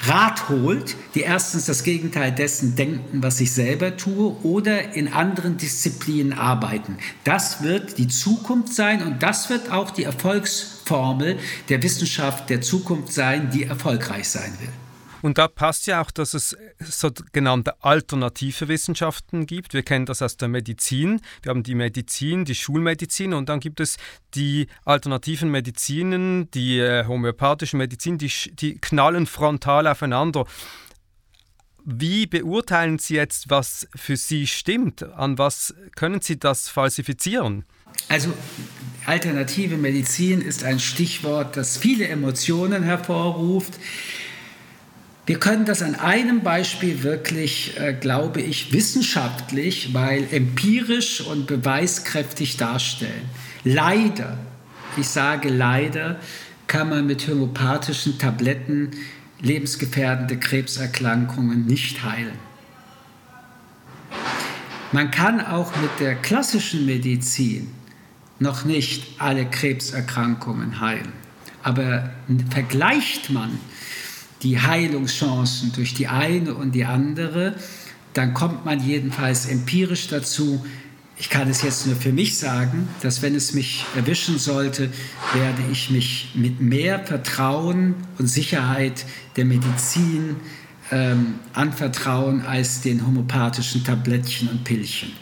Rat 0.00 0.48
holt, 0.48 0.96
die 1.14 1.20
erstens 1.20 1.66
das 1.66 1.82
Gegenteil 1.82 2.32
dessen 2.32 2.76
denken, 2.76 3.22
was 3.22 3.40
ich 3.40 3.52
selber 3.52 3.96
tue, 3.96 4.36
oder 4.42 4.94
in 4.94 5.12
anderen 5.12 5.56
Disziplinen 5.56 6.32
arbeiten. 6.32 6.98
Das 7.24 7.62
wird 7.62 7.98
die 7.98 8.08
Zukunft 8.08 8.74
sein 8.74 9.02
und 9.02 9.22
das 9.22 9.50
wird 9.50 9.70
auch 9.70 9.90
die 9.90 10.04
Erfolgsformel 10.04 11.38
der 11.68 11.82
Wissenschaft 11.82 12.50
der 12.50 12.60
Zukunft 12.60 13.12
sein, 13.12 13.50
die 13.50 13.64
erfolgreich 13.64 14.28
sein 14.28 14.52
will. 14.60 14.83
Und 15.24 15.38
da 15.38 15.48
passt 15.48 15.86
ja 15.86 16.02
auch, 16.02 16.10
dass 16.10 16.34
es 16.34 16.54
sogenannte 16.80 17.82
alternative 17.82 18.68
Wissenschaften 18.68 19.46
gibt. 19.46 19.72
Wir 19.72 19.82
kennen 19.82 20.04
das 20.04 20.20
aus 20.20 20.36
der 20.36 20.48
Medizin. 20.48 21.22
Wir 21.40 21.48
haben 21.48 21.62
die 21.62 21.74
Medizin, 21.74 22.44
die 22.44 22.54
Schulmedizin 22.54 23.32
und 23.32 23.48
dann 23.48 23.58
gibt 23.58 23.80
es 23.80 23.96
die 24.34 24.66
alternativen 24.84 25.50
Medizinen, 25.50 26.50
die 26.50 26.78
äh, 26.78 27.06
homöopathischen 27.06 27.78
Medizin, 27.78 28.18
die, 28.18 28.30
die 28.52 28.78
knallen 28.78 29.24
frontal 29.24 29.86
aufeinander. 29.86 30.44
Wie 31.86 32.26
beurteilen 32.26 32.98
Sie 32.98 33.14
jetzt, 33.14 33.48
was 33.48 33.88
für 33.96 34.18
Sie 34.18 34.46
stimmt? 34.46 35.04
An 35.04 35.38
was 35.38 35.74
können 35.96 36.20
Sie 36.20 36.38
das 36.38 36.68
falsifizieren? 36.68 37.64
Also 38.10 38.34
alternative 39.06 39.78
Medizin 39.78 40.42
ist 40.42 40.64
ein 40.64 40.80
Stichwort, 40.80 41.56
das 41.56 41.78
viele 41.78 42.08
Emotionen 42.08 42.82
hervorruft. 42.82 43.78
Wir 45.26 45.40
können 45.40 45.64
das 45.64 45.80
an 45.80 45.94
einem 45.94 46.42
Beispiel 46.42 47.02
wirklich, 47.02 47.78
äh, 47.80 47.94
glaube 47.94 48.42
ich, 48.42 48.72
wissenschaftlich, 48.72 49.94
weil 49.94 50.26
empirisch 50.30 51.22
und 51.22 51.46
beweiskräftig 51.46 52.58
darstellen. 52.58 53.30
Leider, 53.64 54.36
ich 54.98 55.08
sage 55.08 55.48
leider, 55.48 56.20
kann 56.66 56.90
man 56.90 57.06
mit 57.06 57.26
homöopathischen 57.26 58.18
Tabletten 58.18 58.90
lebensgefährdende 59.40 60.38
Krebserkrankungen 60.38 61.66
nicht 61.66 62.04
heilen. 62.04 62.38
Man 64.92 65.10
kann 65.10 65.40
auch 65.40 65.74
mit 65.80 65.90
der 66.00 66.14
klassischen 66.16 66.84
Medizin 66.84 67.68
noch 68.38 68.64
nicht 68.64 69.06
alle 69.18 69.46
Krebserkrankungen 69.46 70.80
heilen. 70.80 71.12
Aber 71.62 72.10
vergleicht 72.50 73.30
man 73.30 73.58
die 74.44 74.60
Heilungschancen 74.60 75.72
durch 75.72 75.94
die 75.94 76.06
eine 76.06 76.54
und 76.54 76.74
die 76.74 76.84
andere, 76.84 77.54
dann 78.12 78.34
kommt 78.34 78.64
man 78.64 78.86
jedenfalls 78.86 79.46
empirisch 79.46 80.06
dazu, 80.06 80.64
ich 81.16 81.30
kann 81.30 81.48
es 81.48 81.62
jetzt 81.62 81.86
nur 81.86 81.96
für 81.96 82.12
mich 82.12 82.38
sagen, 82.38 82.88
dass 83.00 83.22
wenn 83.22 83.34
es 83.34 83.54
mich 83.54 83.84
erwischen 83.96 84.38
sollte, 84.38 84.90
werde 85.32 85.62
ich 85.70 85.90
mich 85.90 86.32
mit 86.34 86.60
mehr 86.60 86.98
Vertrauen 86.98 87.94
und 88.18 88.26
Sicherheit 88.26 89.04
der 89.36 89.44
Medizin 89.44 90.36
ähm, 90.90 91.34
anvertrauen 91.52 92.42
als 92.42 92.80
den 92.80 93.06
homöopathischen 93.06 93.84
Tablettchen 93.84 94.48
und 94.48 94.64
Pillchen. 94.64 95.12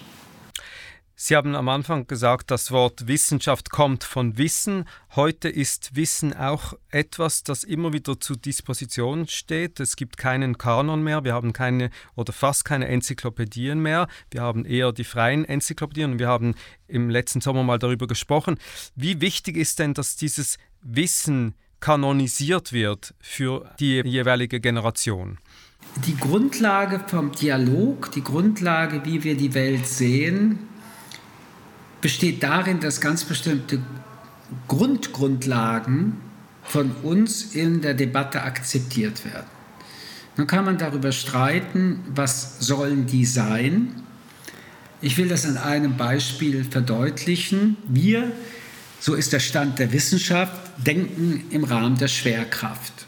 Sie 1.24 1.36
haben 1.36 1.54
am 1.54 1.68
Anfang 1.68 2.08
gesagt, 2.08 2.50
das 2.50 2.72
Wort 2.72 3.06
Wissenschaft 3.06 3.70
kommt 3.70 4.02
von 4.02 4.38
Wissen. 4.38 4.86
Heute 5.14 5.48
ist 5.48 5.94
Wissen 5.94 6.34
auch 6.34 6.74
etwas, 6.90 7.44
das 7.44 7.62
immer 7.62 7.92
wieder 7.92 8.18
zur 8.18 8.36
Disposition 8.36 9.28
steht. 9.28 9.78
Es 9.78 9.94
gibt 9.94 10.16
keinen 10.16 10.58
Kanon 10.58 11.04
mehr, 11.04 11.22
wir 11.22 11.32
haben 11.32 11.52
keine 11.52 11.90
oder 12.16 12.32
fast 12.32 12.64
keine 12.64 12.88
Enzyklopädien 12.88 13.78
mehr. 13.78 14.08
Wir 14.32 14.42
haben 14.42 14.64
eher 14.64 14.90
die 14.90 15.04
freien 15.04 15.44
Enzyklopädien 15.44 16.14
und 16.14 16.18
wir 16.18 16.26
haben 16.26 16.56
im 16.88 17.08
letzten 17.08 17.40
Sommer 17.40 17.62
mal 17.62 17.78
darüber 17.78 18.08
gesprochen. 18.08 18.58
Wie 18.96 19.20
wichtig 19.20 19.56
ist 19.56 19.78
denn, 19.78 19.94
dass 19.94 20.16
dieses 20.16 20.58
Wissen 20.80 21.54
kanonisiert 21.78 22.72
wird 22.72 23.14
für 23.20 23.72
die 23.78 24.00
jeweilige 24.00 24.58
Generation? 24.58 25.38
Die 26.04 26.16
Grundlage 26.16 26.98
vom 27.06 27.30
Dialog, 27.30 28.10
die 28.10 28.24
Grundlage, 28.24 29.04
wie 29.04 29.22
wir 29.22 29.36
die 29.36 29.54
Welt 29.54 29.86
sehen, 29.86 30.68
besteht 32.02 32.42
darin, 32.42 32.80
dass 32.80 33.00
ganz 33.00 33.24
bestimmte 33.24 33.78
Grundgrundlagen 34.68 36.18
von 36.62 36.90
uns 37.02 37.54
in 37.54 37.80
der 37.80 37.94
Debatte 37.94 38.42
akzeptiert 38.42 39.24
werden. 39.24 39.46
Nun 40.36 40.46
kann 40.46 40.64
man 40.64 40.78
darüber 40.78 41.12
streiten, 41.12 42.00
was 42.14 42.58
sollen 42.60 43.06
die 43.06 43.24
sein. 43.24 44.02
Ich 45.00 45.16
will 45.16 45.28
das 45.28 45.46
an 45.46 45.56
einem 45.56 45.96
Beispiel 45.96 46.64
verdeutlichen. 46.64 47.76
Wir, 47.88 48.32
so 49.00 49.14
ist 49.14 49.32
der 49.32 49.40
Stand 49.40 49.78
der 49.78 49.92
Wissenschaft, 49.92 50.54
denken 50.78 51.44
im 51.50 51.64
Rahmen 51.64 51.96
der 51.98 52.08
Schwerkraft. 52.08 53.06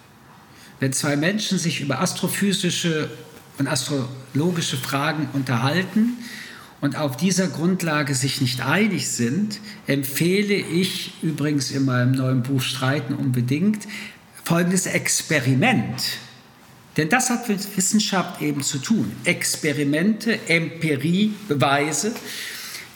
Wenn 0.81 0.93
zwei 0.93 1.17
Menschen 1.17 1.59
sich 1.59 1.81
über 1.81 2.01
astrophysische 2.01 3.11
und 3.59 3.69
astrologische 3.69 4.77
Fragen 4.77 5.29
unterhalten, 5.33 6.19
und 6.85 6.97
auf 6.97 7.17
dieser 7.17 7.47
Grundlage 7.47 8.15
sich 8.15 8.43
nicht 8.43 8.61
einig 8.61 9.09
sind, 9.09 9.59
empfehle 9.87 10.53
ich 10.53 11.15
übrigens 11.23 11.71
in 11.71 11.87
meinem 11.87 12.13
neuen 12.13 12.43
Buch 12.43 12.61
Streiten 12.61 13.15
unbedingt 13.15 13.89
folgendes 14.45 14.85
Experiment. 14.85 16.03
Denn 16.99 17.09
das 17.09 17.31
hat 17.31 17.49
mit 17.49 17.75
Wissenschaft 17.75 18.43
eben 18.43 18.63
zu 18.63 18.77
tun. 18.77 19.11
Experimente, 19.25 20.39
Empirie, 20.47 21.33
Beweise. 21.49 22.13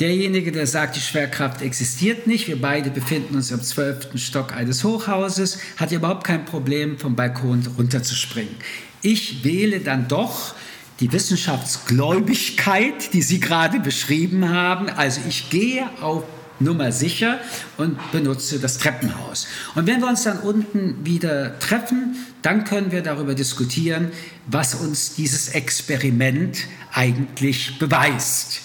Derjenige, 0.01 0.53
der 0.53 0.67
sagt, 0.67 0.97
die 0.97 1.01
Schwerkraft 1.01 1.63
existiert 1.63 2.27
nicht, 2.27 2.47
wir 2.47 2.61
beide 2.61 2.91
befinden 2.91 3.37
uns 3.37 3.51
am 3.55 3.63
zwölften 3.63 4.19
Stock 4.19 4.53
eines 4.53 4.85
Hochhauses, 4.85 5.61
hat 5.79 5.93
überhaupt 5.93 6.25
kein 6.25 6.45
Problem, 6.45 6.99
vom 6.99 7.17
Balkon 7.17 7.67
runterzuspringen. 7.79 8.55
Ich 9.01 9.45
wähle 9.45 9.81
dann 9.81 10.09
doch 10.09 10.55
die 11.01 11.13
Wissenschaftsgläubigkeit, 11.13 13.13
die 13.13 13.23
Sie 13.23 13.41
gerade 13.41 13.81
beschrieben 13.81 14.49
haben. 14.49 14.89
Also 14.89 15.21
ich 15.29 15.51
gehe 15.51 15.89
auf 16.01 16.25
Nummer 16.61 16.91
sicher 16.91 17.39
und 17.77 17.99
benutze 18.11 18.59
das 18.59 18.79
Treppenhaus. 18.79 19.47
Und 19.77 19.87
wenn 19.87 20.01
wir 20.01 20.09
uns 20.09 20.25
dann 20.25 20.41
unten 20.41 21.07
wieder 21.07 21.57
treffen, 21.61 22.17
dann 22.43 22.65
können 22.65 22.91
wir 22.91 23.03
darüber 23.03 23.35
diskutieren, 23.35 24.11
was 24.47 24.75
uns 24.75 25.15
dieses 25.15 25.51
Experiment 25.51 26.67
eigentlich 26.93 27.79
beweist. 27.79 28.63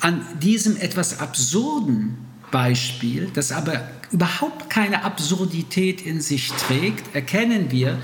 An 0.00 0.26
diesem 0.40 0.76
etwas 0.76 1.20
absurden 1.20 2.18
Beispiel, 2.50 3.30
das 3.32 3.52
aber 3.52 3.88
überhaupt 4.10 4.70
keine 4.70 5.04
Absurdität 5.04 6.02
in 6.02 6.20
sich 6.20 6.50
trägt, 6.52 7.14
erkennen 7.14 7.70
wir, 7.70 7.98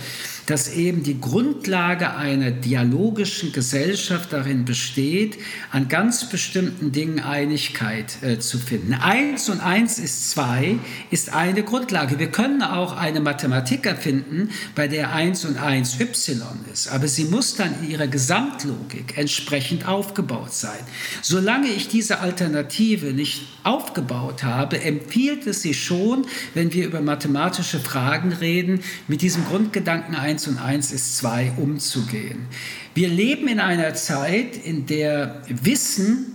dass 0.47 0.73
eben 0.73 1.03
die 1.03 1.21
Grundlage 1.21 2.15
einer 2.15 2.53
dialogischen 2.53 3.53
Gesellschaft 3.53 4.33
darin 4.33 4.65
besteht, 4.65 5.39
an 5.73 5.89
ganz 5.89 6.29
bestimmten 6.29 6.93
Dingen 6.93 7.21
Einigkeit 7.21 8.23
äh, 8.23 8.39
zu 8.39 8.59
finden. 8.59 8.95
Eins 8.95 9.49
und 9.49 9.61
eins 9.61 9.99
ist 9.99 10.31
zwei 10.31 10.79
ist 11.11 11.35
eine 11.35 11.63
Grundlage. 11.65 12.19
Wir 12.19 12.31
können 12.31 12.63
auch 12.63 12.97
eine 12.97 13.21
Mathematik 13.21 13.87
erfinden, 13.87 14.51
bei 14.75 14.89
der 14.89 15.13
eins 15.13 15.45
und 15.45 15.59
eins 15.59 16.01
y 16.01 16.41
ist, 16.73 16.89
aber 16.89 17.09
sie 17.09 17.25
muss 17.25 17.57
dann 17.57 17.75
in 17.83 17.91
ihrer 17.91 18.07
Gesamtlogik 18.07 19.19
entsprechend 19.19 19.89
aufgebaut 19.89 20.53
sein. 20.53 20.79
Solange 21.23 21.69
ich 21.69 21.89
diese 21.89 22.21
Alternative 22.21 23.13
nicht 23.13 23.43
aufgebaut 23.65 24.45
habe, 24.45 24.81
empfiehlt 24.81 25.47
es 25.47 25.63
sich 25.63 25.83
schon, 25.83 26.27
wenn 26.55 26.73
wir 26.73 26.87
über 26.87 27.01
mathematische 27.01 27.81
Fragen 27.81 28.33
reden, 28.33 28.81
mit 29.09 29.23
diesem 29.23 29.45
Grundgedanken 29.45 30.15
ein 30.15 30.36
1 30.37 30.49
und 30.49 30.59
1 30.59 30.93
ist 30.93 31.17
2 31.17 31.53
umzugehen. 31.57 32.49
Wir 32.93 33.09
leben 33.09 33.49
in 33.49 33.59
einer 33.59 33.95
Zeit, 33.95 34.55
in 34.55 34.85
der 34.85 35.41
Wissen 35.49 36.27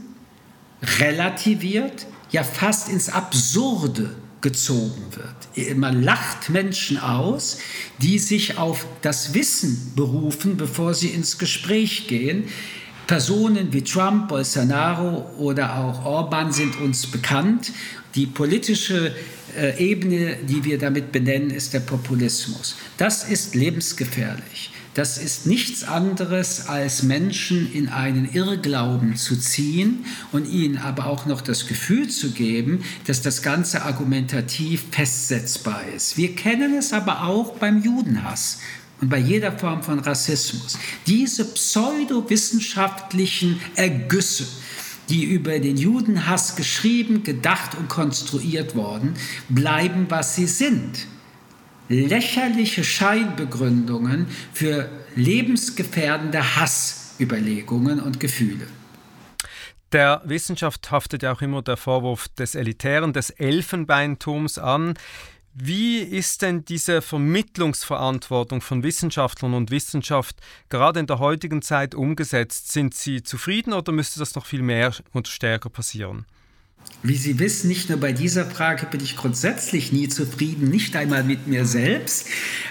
relativiert, 0.99 2.07
ja 2.31 2.43
fast 2.43 2.89
ins 2.89 3.09
Absurde 3.09 4.15
gezogen 4.41 5.03
wird. 5.11 5.77
Man 5.77 6.01
lacht 6.01 6.49
Menschen 6.49 6.97
aus, 6.97 7.59
die 7.99 8.17
sich 8.17 8.57
auf 8.57 8.87
das 9.03 9.35
Wissen 9.35 9.93
berufen, 9.95 10.57
bevor 10.57 10.95
sie 10.95 11.09
ins 11.09 11.37
Gespräch 11.37 12.07
gehen. 12.07 12.45
Personen 13.11 13.73
wie 13.73 13.81
Trump, 13.81 14.29
Bolsonaro 14.29 15.29
oder 15.37 15.75
auch 15.75 16.05
Orban 16.05 16.53
sind 16.53 16.79
uns 16.79 17.07
bekannt. 17.07 17.73
Die 18.15 18.25
politische 18.25 19.13
äh, 19.59 19.77
Ebene, 19.83 20.37
die 20.47 20.63
wir 20.63 20.77
damit 20.77 21.11
benennen, 21.11 21.49
ist 21.49 21.73
der 21.73 21.81
Populismus. 21.81 22.77
Das 22.97 23.25
ist 23.27 23.53
lebensgefährlich. 23.53 24.71
Das 24.93 25.17
ist 25.17 25.45
nichts 25.45 25.83
anderes, 25.83 26.69
als 26.69 27.03
Menschen 27.03 27.69
in 27.73 27.89
einen 27.89 28.31
Irrglauben 28.31 29.17
zu 29.17 29.35
ziehen 29.35 30.05
und 30.31 30.49
ihnen 30.49 30.77
aber 30.77 31.07
auch 31.07 31.25
noch 31.25 31.41
das 31.41 31.67
Gefühl 31.67 32.07
zu 32.07 32.31
geben, 32.31 32.85
dass 33.07 33.21
das 33.21 33.41
Ganze 33.41 33.81
argumentativ 33.83 34.85
festsetzbar 34.91 35.81
ist. 35.93 36.15
Wir 36.15 36.33
kennen 36.33 36.77
es 36.77 36.93
aber 36.93 37.23
auch 37.23 37.57
beim 37.57 37.81
Judenhass 37.83 38.59
und 39.01 39.09
bei 39.09 39.17
jeder 39.17 39.51
Form 39.51 39.83
von 39.83 39.99
Rassismus. 39.99 40.77
Diese 41.07 41.43
pseudowissenschaftlichen 41.45 43.59
Ergüsse, 43.75 44.47
die 45.09 45.23
über 45.23 45.59
den 45.59 45.75
Judenhass 45.75 46.55
geschrieben, 46.55 47.23
gedacht 47.23 47.75
und 47.77 47.89
konstruiert 47.89 48.75
worden, 48.75 49.15
bleiben, 49.49 50.05
was 50.09 50.35
sie 50.35 50.47
sind. 50.47 51.07
Lächerliche 51.89 52.85
Scheinbegründungen 52.85 54.27
für 54.53 54.89
lebensgefährdende 55.15 56.55
Hassüberlegungen 56.55 57.99
und 57.99 58.21
Gefühle. 58.21 58.67
Der 59.91 60.21
Wissenschaft 60.23 60.89
haftet 60.89 61.23
ja 61.23 61.33
auch 61.33 61.41
immer 61.41 61.61
der 61.61 61.75
Vorwurf 61.75 62.29
des 62.29 62.55
Elitären, 62.55 63.11
des 63.11 63.29
Elfenbeintums 63.29 64.57
an. 64.57 64.93
Wie 65.53 65.99
ist 65.99 66.41
denn 66.41 66.63
diese 66.63 67.01
Vermittlungsverantwortung 67.01 68.61
von 68.61 68.83
Wissenschaftlern 68.83 69.53
und 69.53 69.69
Wissenschaft 69.69 70.37
gerade 70.69 71.01
in 71.01 71.07
der 71.07 71.19
heutigen 71.19 71.61
Zeit 71.61 71.93
umgesetzt? 71.93 72.71
Sind 72.71 72.93
Sie 72.93 73.21
zufrieden 73.21 73.73
oder 73.73 73.91
müsste 73.91 74.19
das 74.19 74.33
noch 74.35 74.45
viel 74.45 74.61
mehr 74.61 74.93
und 75.11 75.27
stärker 75.27 75.69
passieren? 75.69 76.25
Wie 77.03 77.15
Sie 77.15 77.37
wissen, 77.39 77.67
nicht 77.67 77.89
nur 77.89 77.99
bei 77.99 78.13
dieser 78.13 78.45
Frage 78.45 78.85
bin 78.85 79.01
ich 79.01 79.17
grundsätzlich 79.17 79.91
nie 79.91 80.07
zufrieden, 80.07 80.69
nicht 80.69 80.95
einmal 80.95 81.23
mit 81.23 81.47
mir 81.47 81.65
selbst, 81.65 82.27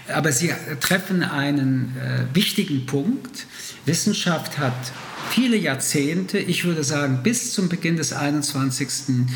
aber 0.09 0.33
Sie 0.33 0.53
treffen 0.81 1.23
einen 1.23 1.97
äh, 1.97 2.35
wichtigen 2.35 2.87
Punkt. 2.87 3.47
Wissenschaft 3.87 4.59
hat 4.59 4.93
viele 5.31 5.57
Jahrzehnte, 5.57 6.39
ich 6.39 6.65
würde 6.65 6.83
sagen 6.83 7.23
bis 7.23 7.53
zum 7.53 7.69
Beginn 7.69 7.97
des 7.97 8.13
21. 8.13 9.27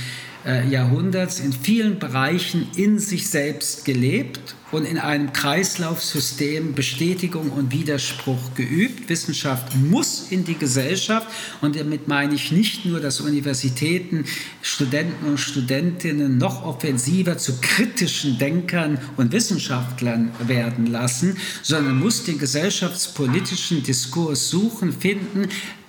Äh, 0.47 0.69
Jahrhunderts 0.69 1.41
in 1.41 1.55
vielen 1.55 1.99
Bereichen 1.99 2.69
in 2.77 2.99
sich 2.99 3.31
selbst 3.31 3.87
gelebt 3.87 4.55
und 4.73 4.85
in 4.85 4.99
einem 4.99 5.33
Kreislaufsystem 5.33 6.75
Bestätigung 6.75 7.51
und 7.51 7.73
Widerspruch 7.73 8.55
geübt. 8.55 9.09
Wissenschaft 9.09 9.75
muss 9.75 10.27
in 10.31 10.45
die 10.45 10.59
Gesellschaft 10.59 11.29
und 11.63 11.77
damit 11.77 12.09
meine 12.09 12.35
ich 12.35 12.53
nicht 12.53 12.85
nur, 12.85 13.01
dass 13.01 13.23
Universitäten 13.23 14.27
Studenten 14.61 15.25
und 15.25 15.39
Studentinnen 15.39 16.37
noch 16.37 16.63
offensiver 16.67 17.39
zu 17.39 17.59
kritischen 17.63 18.37
Denkern 18.37 18.99
und 19.17 19.33
Wissenschaftlern 19.33 20.31
werden 20.47 20.89
lassen, 20.89 21.39
sondern 21.63 21.99
muss 21.99 22.25
den 22.25 22.39
gesellschaftspolitischen 22.39 23.83
Diskurs 23.83 24.51
suchen, 24.51 24.93
finden, 24.93 25.49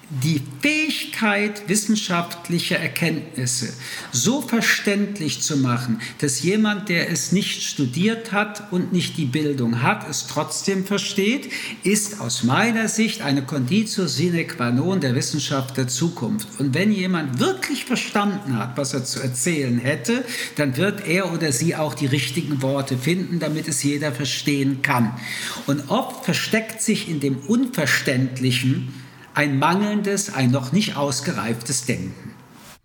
die 0.10 0.42
Fähigkeit 0.62 1.68
wissenschaftlicher 1.68 2.78
Erkenntnisse 2.78 3.74
so 4.12 4.42
verständlich 4.42 5.42
zu 5.42 5.58
machen, 5.58 6.00
dass 6.20 6.44
jemand, 6.44 6.90
der 6.90 7.10
es 7.10 7.32
nicht 7.32 7.64
studiert 7.64 8.32
hat 8.32 8.72
und 8.72 8.94
nicht 8.94 9.18
die 9.18 9.26
Bildung 9.26 9.82
hat, 9.82 10.08
es 10.08 10.28
trotzdem 10.28 10.86
versteht, 10.86 11.52
ist 11.84 12.22
aus 12.22 12.44
meiner 12.44 12.88
Sicht 12.88 13.22
eine 13.22 13.44
Conditio 13.44 14.06
sine 14.06 14.46
qua 14.46 14.72
non 14.72 15.00
der 15.00 15.16
Wissenschaft 15.16 15.76
der 15.76 15.88
Zukunft. 15.88 16.60
Und 16.60 16.76
wenn 16.76 16.92
jemand 16.92 17.40
wirklich 17.40 17.86
verstanden 17.86 18.58
hat, 18.58 18.78
was 18.78 18.94
er 18.94 19.06
zu 19.06 19.20
erzählen 19.20 19.80
hätte, 19.80 20.24
dann 20.56 20.78
wird 20.78 21.08
er 21.08 21.34
oder 21.34 21.52
sie 21.52 21.76
auch 21.76 21.96
die 21.96 22.06
richtigen 22.06 22.62
Worte 22.62 22.98
finden, 22.98 23.40
damit 23.40 23.68
es 23.68 23.82
jeder 23.82 24.12
verstehen 24.12 24.84
kann. 24.84 25.18
Und 25.66 25.90
oft 25.90 26.26
versteckt 26.26 26.82
sich 26.82 27.10
in 27.10 27.20
dem 27.20 27.38
Unverständlichen, 27.38 28.94
ein 29.36 29.60
mangelndes, 29.60 30.34
ein 30.34 30.50
noch 30.52 30.72
nicht 30.72 30.96
ausgereiftes 30.96 31.86
Denken. 31.86 32.34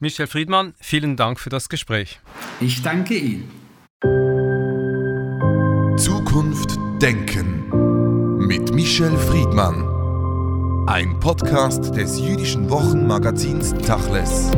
Michel 0.00 0.26
Friedmann, 0.26 0.74
vielen 0.80 1.16
Dank 1.16 1.38
für 1.38 1.50
das 1.50 1.68
Gespräch. 1.68 2.20
Ich 2.60 2.82
danke 2.82 3.14
Ihnen. 3.14 3.50
Zukunft 5.96 6.76
Denken 7.00 8.38
mit 8.38 8.74
Michel 8.74 9.16
Friedmann. 9.16 10.88
Ein 10.88 11.20
Podcast 11.20 11.94
des 11.94 12.18
jüdischen 12.18 12.68
Wochenmagazins 12.70 13.74
Tachles. 13.86 14.50